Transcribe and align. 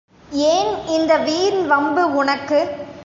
ஏன் 0.29 0.71
இந்த 0.87 1.17
வீண் 1.17 1.67
வம்பு 1.67 2.15
உனக்கு? 2.15 2.59